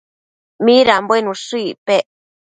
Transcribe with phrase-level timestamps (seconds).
[0.65, 2.05] midanbuen ushë icpec?